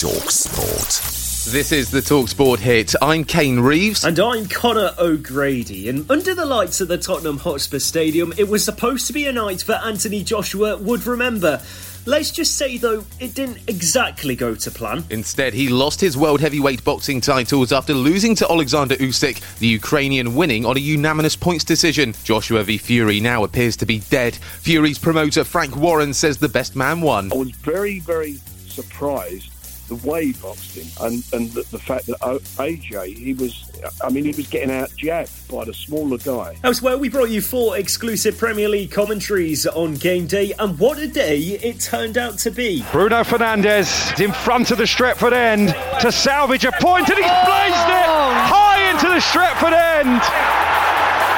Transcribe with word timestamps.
Talk 0.00 0.30
Sport. 0.30 1.52
This 1.52 1.72
is 1.72 1.90
the 1.90 2.00
Talksport 2.00 2.58
hit. 2.58 2.94
I'm 3.02 3.22
Kane 3.22 3.60
Reeves. 3.60 4.02
And 4.02 4.18
I'm 4.18 4.46
Connor 4.46 4.94
O'Grady. 4.98 5.90
And 5.90 6.10
under 6.10 6.34
the 6.34 6.46
lights 6.46 6.80
at 6.80 6.88
the 6.88 6.96
Tottenham 6.96 7.36
Hotspur 7.36 7.80
Stadium, 7.80 8.32
it 8.38 8.48
was 8.48 8.64
supposed 8.64 9.06
to 9.08 9.12
be 9.12 9.26
a 9.26 9.32
night 9.34 9.58
that 9.66 9.84
Anthony 9.84 10.24
Joshua 10.24 10.78
would 10.78 11.04
remember. 11.04 11.60
Let's 12.06 12.30
just 12.30 12.56
say, 12.56 12.78
though, 12.78 13.04
it 13.18 13.34
didn't 13.34 13.58
exactly 13.68 14.34
go 14.34 14.54
to 14.54 14.70
plan. 14.70 15.04
Instead, 15.10 15.52
he 15.52 15.68
lost 15.68 16.00
his 16.00 16.16
world 16.16 16.40
heavyweight 16.40 16.82
boxing 16.82 17.20
titles 17.20 17.70
after 17.70 17.92
losing 17.92 18.34
to 18.36 18.50
Alexander 18.50 18.96
Usyk, 18.96 19.58
the 19.58 19.66
Ukrainian 19.66 20.34
winning 20.34 20.64
on 20.64 20.78
a 20.78 20.80
unanimous 20.80 21.36
points 21.36 21.64
decision. 21.64 22.14
Joshua 22.24 22.62
v 22.62 22.78
Fury 22.78 23.20
now 23.20 23.44
appears 23.44 23.76
to 23.76 23.84
be 23.84 23.98
dead. 24.08 24.34
Fury's 24.34 24.98
promoter 24.98 25.44
Frank 25.44 25.76
Warren 25.76 26.14
says 26.14 26.38
the 26.38 26.48
best 26.48 26.74
man 26.74 27.02
won. 27.02 27.30
I 27.30 27.36
was 27.36 27.50
very, 27.50 27.98
very 27.98 28.36
surprised 28.66 29.49
the 29.90 30.08
way 30.08 30.26
he 30.26 30.32
boxed 30.34 30.76
him 30.76 30.86
and, 31.04 31.24
and 31.32 31.50
the, 31.50 31.62
the 31.72 31.78
fact 31.78 32.06
that 32.06 32.16
oh, 32.22 32.38
AJ, 32.38 33.16
he 33.16 33.34
was, 33.34 33.70
I 34.02 34.08
mean, 34.08 34.24
he 34.24 34.30
was 34.30 34.46
getting 34.46 34.70
out 34.70 34.90
jabbed 34.96 35.48
by 35.48 35.64
the 35.64 35.74
smaller 35.74 36.16
guy. 36.16 36.56
Elsewhere, 36.62 36.96
we 36.96 37.08
brought 37.08 37.30
you 37.30 37.40
four 37.40 37.76
exclusive 37.76 38.38
Premier 38.38 38.68
League 38.68 38.92
commentaries 38.92 39.66
on 39.66 39.94
game 39.94 40.28
day, 40.28 40.52
and 40.60 40.78
what 40.78 40.98
a 40.98 41.08
day 41.08 41.38
it 41.38 41.80
turned 41.80 42.16
out 42.16 42.38
to 42.38 42.50
be. 42.52 42.84
Bruno 42.92 43.22
Fernandes 43.24 44.20
in 44.24 44.32
front 44.32 44.70
of 44.70 44.78
the 44.78 44.84
Stretford 44.84 45.32
end 45.32 45.74
to 46.00 46.12
salvage 46.12 46.64
a 46.64 46.72
point, 46.72 47.08
and 47.08 47.18
he's 47.18 47.26
blazed 47.26 47.90
it 47.90 48.10
high 48.46 48.90
into 48.90 49.08
the 49.08 49.20
Stretford 49.20 49.72
end. 49.72 50.59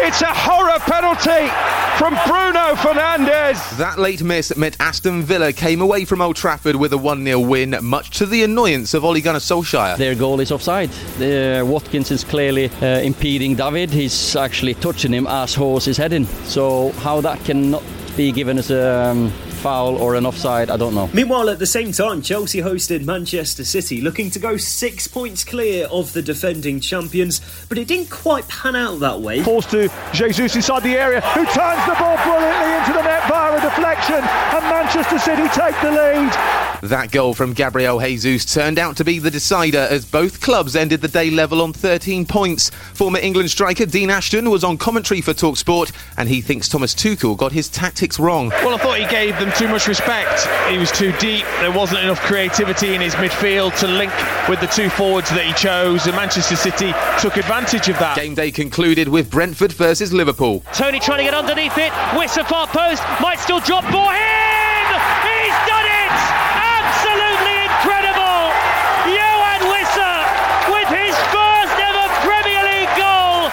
It's 0.05 0.21
a 0.21 0.27
horror 0.27 0.81
penalty 0.81 1.47
from 1.97 2.15
Bruno 2.27 2.75
Fernandes. 2.75 3.77
That 3.77 4.01
late 4.01 4.21
miss 4.21 4.55
meant 4.57 4.77
Aston 4.81 5.23
Villa 5.23 5.53
came 5.53 5.81
away 5.81 6.05
from 6.05 6.21
Old 6.21 6.35
Trafford 6.35 6.75
with 6.75 6.93
a 6.93 6.99
1 6.99 7.25
0 7.25 7.39
win, 7.39 7.77
much 7.81 8.11
to 8.19 8.27
the 8.27 8.43
annoyance 8.43 8.95
of 8.95 9.05
Ole 9.05 9.21
Gunnar 9.21 9.39
Solskjaer. 9.39 9.97
Their 9.97 10.17
goal 10.17 10.41
is 10.41 10.51
offside. 10.51 10.91
The, 11.19 11.63
Watkins 11.65 12.11
is 12.11 12.25
clearly 12.25 12.69
uh, 12.83 12.99
impeding 12.99 13.55
David. 13.55 13.91
He's 13.91 14.35
actually 14.35 14.75
touching 14.75 15.13
him 15.13 15.29
as 15.29 15.55
Hause 15.55 15.87
is 15.87 15.99
heading. 15.99 16.27
So, 16.47 16.91
how 16.95 17.21
that 17.21 17.39
cannot 17.45 17.85
be 18.17 18.33
given 18.33 18.59
as 18.59 18.73
a. 18.73 19.05
Um, 19.05 19.33
foul 19.63 19.97
or 19.97 20.17
an 20.17 20.27
offside, 20.27 20.71
I 20.71 20.77
don't 20.77 20.95
know. 20.95 21.09
Meanwhile, 21.15 21.49
at 21.49 21.61
the 21.61 21.67
same 21.67 21.93
time, 21.93 22.21
Chelsea 22.21 22.61
hosted 22.61 23.05
Manchester 23.05 23.65
City, 23.65 24.01
looking 24.01 24.29
to 24.31 24.41
go 24.41 24.57
six 24.57 25.07
points 25.07 25.45
clear 25.45 25.87
of 25.87 26.13
the 26.13 26.21
defending 26.21 26.81
champions, 26.81 27.41
but 27.69 27.79
it 27.79 27.87
didn't 27.87 28.11
quite 28.11 28.49
pan 28.49 28.75
out 28.75 28.99
that 28.99 29.21
way. 29.21 29.41
Forced 29.43 29.71
to 29.71 29.89
Jesus 30.13 30.57
inside 30.57 30.83
the 30.83 30.97
area, 30.97 31.21
who 31.21 31.45
turns 31.47 31.87
the 31.87 31.95
ball 31.95 32.17
brilliantly 32.25 32.73
into 32.79 32.93
the 32.93 33.03
net 33.03 33.29
via 33.29 33.57
a 33.57 33.61
deflection, 33.61 34.17
and 34.17 34.65
Manchester 34.65 35.19
City 35.21 35.49
take 35.49 35.81
the 35.81 35.93
lead. 35.93 36.72
That 36.83 37.13
goal 37.13 37.33
from 37.33 37.53
Gabriel 37.53 38.01
Jesus 38.01 38.45
turned 38.53 38.77
out 38.77 38.97
to 38.97 39.05
be 39.05 39.21
the 39.21 39.31
decider 39.31 39.87
as 39.89 40.05
both 40.05 40.41
clubs 40.41 40.75
ended 40.75 41.01
the 41.01 41.07
day 41.07 41.31
level 41.31 41.63
on 41.63 41.73
13 41.73 42.27
points. 42.27 42.71
Former 42.95 43.21
England 43.21 43.53
striker 43.53 43.87
Dean 43.87 44.11
Ashton 44.11 44.51
was 44.51 44.65
on 44.65 44.77
commentary 44.77 45.21
for 45.21 45.33
Talksport 45.33 45.93
and 46.17 46.29
he 46.29 46.41
thinks 46.41 46.69
Thomas 46.69 46.93
Tuchel 46.93 47.37
got 47.37 47.53
his 47.53 47.69
tactics 47.69 48.19
wrong. 48.19 48.49
Well, 48.49 48.75
I 48.75 48.79
thought 48.79 48.99
he 48.99 49.07
gave 49.07 49.39
them 49.39 49.53
too 49.57 49.69
much 49.69 49.87
respect. 49.87 50.45
He 50.69 50.77
was 50.77 50.91
too 50.91 51.13
deep. 51.21 51.45
There 51.61 51.71
wasn't 51.71 52.01
enough 52.01 52.21
creativity 52.21 52.97
in 52.97 53.01
his 53.01 53.15
midfield 53.15 53.79
to 53.79 53.87
link 53.87 54.13
with 54.49 54.61
the 54.61 54.67
two 54.67 54.91
forwards 54.91 55.31
that 55.31 55.47
he 55.47 55.53
chose 55.53 56.07
and 56.07 56.17
Manchester 56.17 56.57
City 56.57 56.93
took 57.21 57.37
advantage 57.37 57.89
of 57.89 57.99
that. 58.01 58.17
Game 58.17 58.35
day 58.35 58.51
concluded 58.51 59.07
with 59.07 59.31
Brentford 59.31 59.73
versus 59.73 60.13
Liverpool. 60.13 60.65
Toney 60.73 60.99
trying 60.99 61.19
to 61.19 61.25
get 61.25 61.35
underneath 61.35 61.79
it. 61.79 61.93
Wissa 62.19 62.45
far 62.49 62.67
post. 62.67 63.05
Might 63.21 63.39
still 63.39 63.61
drop 63.61 63.85
for 63.85 64.11
him. 64.11 64.99
He's 65.23 65.55
done 65.71 65.87
it! 65.87 66.52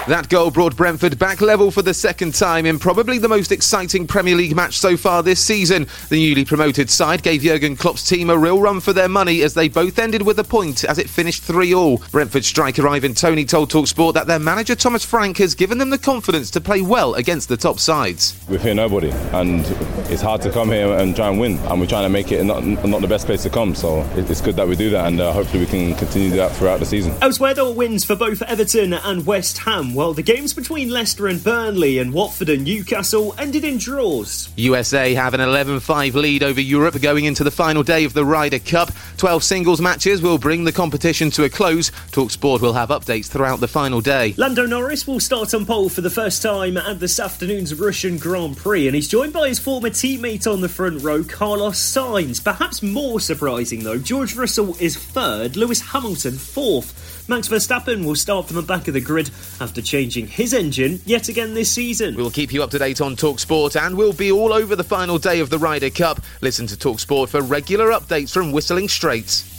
That 0.09 0.28
goal 0.28 0.50
brought 0.50 0.75
Brentford 0.75 1.20
back 1.20 1.40
level 1.40 1.70
for 1.70 1.84
the 1.84 1.94
second 1.94 2.34
time 2.34 2.66
in 2.66 2.80
probably 2.80 3.20
the 3.20 3.28
most 3.28 3.52
exciting 3.52 4.08
Premier 4.08 4.36
League 4.36 4.56
match 4.56 4.80
so 4.80 4.97
far 4.97 5.22
this 5.22 5.40
season. 5.40 5.86
The 6.09 6.28
newly 6.28 6.46
promoted 6.46 6.90
side 6.90 7.22
gave 7.22 7.44
Jurgen 7.44 7.75
Klopp's 7.75 8.09
team 8.09 8.31
a 8.31 8.38
real 8.38 8.59
run 8.59 8.80
for 8.80 8.92
their 8.92 9.08
money 9.08 9.44
as 9.44 9.53
they 9.53 9.70
both 9.70 10.00
ended 10.00 10.24
with 10.24 10.40
a 10.40 10.44
point 10.44 10.84
as 10.84 10.97
it 10.97 11.08
finished 11.08 11.44
3 11.44 11.75
all. 11.75 12.02
Brentford 12.12 12.44
striker 12.44 12.88
Ivan 12.88 13.14
Toney 13.14 13.46
told 13.46 13.70
Talksport 13.70 14.16
that 14.16 14.25
their 14.25 14.40
manager 14.40 14.74
Thomas 14.74 15.06
Frank 15.06 15.38
has 15.38 15.53
given 15.53 15.78
them 15.78 15.92
the 15.92 16.00
confidence 16.00 16.50
to 16.50 16.59
play 16.59 16.81
well 16.81 17.14
against 17.14 17.47
the 17.47 17.58
top 17.58 17.78
sides. 17.78 18.34
We 18.50 18.58
fear 18.58 18.74
nobody, 18.74 19.12
and 19.12 19.64
it's 20.09 20.22
hard 20.22 20.42
to 20.42 20.52
come 20.52 20.70
here 20.70 20.92
and 20.94 21.16
try 21.16 21.30
and 21.30 21.40
win, 21.40 21.58
and 21.58 21.80
we're 21.80 21.86
trying 21.88 22.03
to 22.03 22.09
make 22.09 22.31
it 22.31 22.44
not, 22.44 22.64
not 22.66 23.02
the 23.02 23.08
best 23.08 23.28
place 23.28 23.44
to 23.44 23.50
come. 23.50 23.75
So 23.75 24.02
it's 24.16 24.42
good 24.42 24.56
that 24.56 24.68
we 24.68 24.75
do 24.75 24.90
that, 24.90 25.08
and 25.08 25.22
uh, 25.22 25.31
hopefully 25.31 25.59
we 25.59 25.66
can 25.68 25.96
continue 25.96 26.31
that 26.31 26.56
throughout 26.56 26.80
the 26.80 26.86
season. 26.86 27.14
Elsewhere, 27.22 27.53
there 27.53 27.66
were 27.66 27.74
wins 27.74 28.03
for 28.03 28.16
both 28.16 28.42
Everton 28.42 28.94
and 28.94 29.25
West 29.25 29.59
Ham, 29.59 29.94
while 29.94 30.14
the 30.14 30.24
games 30.24 30.53
between 30.53 30.90
Leicester 30.90 31.28
and 31.28 31.44
Burnley 31.44 32.00
and 32.00 32.12
Watford 32.12 32.50
and 32.50 32.64
Newcastle 32.64 33.36
ended 33.38 33.64
in 33.64 33.78
draws. 33.78 34.50
USA 34.56 35.14
have 35.14 35.34
an 35.34 35.42
11 35.42 35.80
5 35.80 36.16
lead 36.16 36.44
over 36.44 36.62
Europe 36.62 37.00
going 37.02 37.26
into 37.26 37.44
the 37.44 37.52
final 37.52 37.84
day 37.84 38.03
of 38.03 38.14
the 38.14 38.26
Ryder 38.26 38.59
Cup. 38.59 38.91
12 39.18 39.44
singles 39.44 39.80
matches 39.80 40.22
will 40.22 40.38
bring 40.38 40.64
the 40.64 40.72
competition 40.72 41.30
to 41.31 41.44
a 41.44 41.50
close. 41.50 41.91
Talksport 42.12 42.62
will 42.62 42.74
have 42.74 42.90
updates 42.90 43.28
throughout 43.28 43.59
the 43.59 43.68
final 43.68 44.02
day. 44.02 44.34
Lando 44.38 44.66
Norris 44.66 45.06
will 45.06 45.20
start 45.20 45.53
on 45.53 45.66
pole 45.66 45.90
for 45.90 46.02
the 46.02 46.09
first 46.09 46.41
time 46.41 46.78
at 46.78 47.00
this 47.00 47.20
afternoon's 47.20 47.76
Russian 47.76 48.18
Grand 48.18 48.58
Prix, 48.58 48.88
and 48.88 48.96
he's 48.96 49.08
joined 49.08 49.34
by 49.34 49.47
his 49.47 49.59
former 49.59 49.90
teammate 50.00 50.50
on 50.50 50.62
the 50.62 50.70
front 50.70 51.04
row, 51.04 51.26
Carlos 51.26 51.78
Sainz. 51.78 52.42
Perhaps 52.42 52.82
more 52.82 53.20
surprising, 53.20 53.84
though, 53.84 53.98
George 53.98 54.34
Russell 54.34 54.78
is 54.80 54.96
third, 54.96 55.58
Lewis 55.58 55.82
Hamilton 55.82 56.38
fourth. 56.38 57.28
Max 57.28 57.50
Verstappen 57.50 58.06
will 58.06 58.16
start 58.16 58.48
from 58.48 58.56
the 58.56 58.62
back 58.62 58.88
of 58.88 58.94
the 58.94 59.02
grid 59.02 59.30
after 59.59 59.82
changing 59.82 60.28
his 60.28 60.54
engine 60.54 61.02
yet 61.06 61.28
again 61.28 61.54
this 61.54 61.70
season. 61.70 62.16
We'll 62.16 62.32
keep 62.32 62.54
you 62.54 62.64
up 62.64 62.72
to 62.72 62.80
date 62.80 63.02
on 63.02 63.18
Talksport 63.18 63.76
and 63.76 63.98
we'll 63.98 64.14
be 64.14 64.32
all 64.32 64.54
over 64.54 64.74
the 64.78 64.86
final 64.86 65.18
day 65.18 65.42
of 65.42 65.50
the 65.50 65.59
Ryder 65.59 65.90
Cup. 65.90 66.22
Listen 66.40 66.66
to 66.68 66.78
Talksport 66.78 67.28
for 67.28 67.42
regular 67.42 67.90
updates 67.90 68.32
from 68.32 68.54
Whistling 68.54 68.88
Straits. 68.88 69.59